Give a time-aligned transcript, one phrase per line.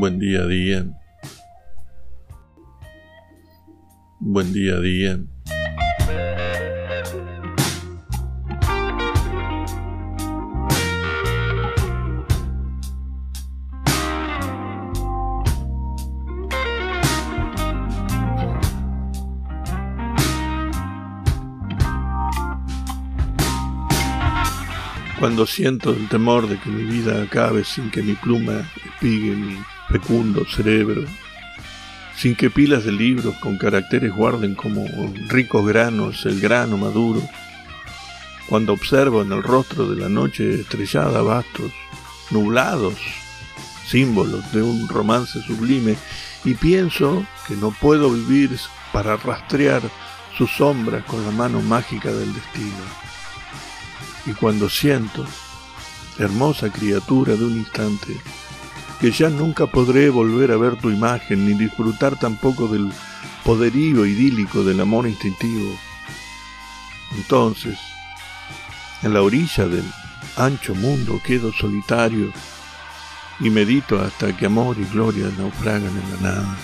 [0.00, 0.86] Buen día, día.
[4.18, 5.20] Buen día, día.
[25.18, 29.58] Cuando siento el temor de que mi vida acabe sin que mi pluma espigue mi
[29.90, 31.02] fecundo cerebro,
[32.16, 34.84] sin que pilas de libros con caracteres guarden como
[35.28, 37.22] ricos granos el grano maduro,
[38.48, 41.72] cuando observo en el rostro de la noche estrellada vastos,
[42.30, 42.94] nublados,
[43.86, 45.96] símbolos de un romance sublime,
[46.44, 48.50] y pienso que no puedo vivir
[48.92, 49.82] para rastrear
[50.36, 52.84] sus sombras con la mano mágica del destino.
[54.26, 55.24] Y cuando siento,
[56.18, 58.16] hermosa criatura de un instante,
[59.00, 62.92] que ya nunca podré volver a ver tu imagen ni disfrutar tampoco del
[63.44, 65.74] poderío idílico del amor instintivo.
[67.16, 67.78] Entonces,
[69.02, 69.84] en la orilla del
[70.36, 72.30] ancho mundo quedo solitario
[73.40, 76.58] y medito hasta que amor y gloria naufragan en la nada.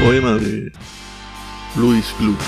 [0.00, 0.72] Poema de
[1.76, 2.40] Luis Gluck.